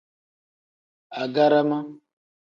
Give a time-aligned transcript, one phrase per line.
[1.23, 1.79] Agarama.